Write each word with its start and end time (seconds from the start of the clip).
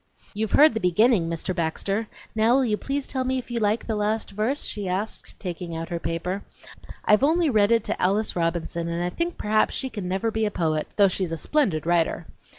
"You've 0.33 0.53
heard 0.53 0.73
the 0.73 0.79
beginning, 0.79 1.29
Mr. 1.29 1.55
Baxter; 1.55 2.07
now 2.33 2.55
will 2.55 2.65
you 2.65 2.75
please 2.75 3.05
tell 3.05 3.23
me 3.23 3.37
if 3.37 3.51
you 3.51 3.59
like 3.59 3.85
the 3.85 3.95
last 3.95 4.31
verse?" 4.31 4.63
she 4.65 4.87
asked, 4.89 5.39
taking 5.39 5.75
out 5.75 5.89
her 5.89 5.99
paper. 5.99 6.41
"I've 7.05 7.21
only 7.21 7.51
read 7.51 7.71
it 7.71 7.83
to 7.83 8.01
Alice 8.01 8.35
Robinson, 8.35 8.87
and 8.87 9.03
I 9.03 9.11
think 9.11 9.37
perhaps 9.37 9.75
she 9.75 9.91
can 9.91 10.07
never 10.07 10.31
be 10.31 10.47
a 10.47 10.49
poet, 10.49 10.87
though 10.95 11.07
she's 11.07 11.31
a 11.31 11.37
splendid 11.37 11.85
writer. 11.85 12.25